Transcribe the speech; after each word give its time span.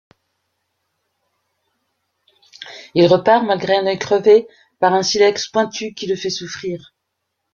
Il 2.95 3.05
repart 3.05 3.45
malgré 3.45 3.77
un 3.77 3.85
œil 3.85 3.99
crevé 3.99 4.47
par 4.79 4.93
un 4.95 5.03
silex 5.03 5.47
pointu 5.49 5.93
qui 5.93 6.07
le 6.07 6.15
fait 6.15 6.31
souffrir. 6.31 6.95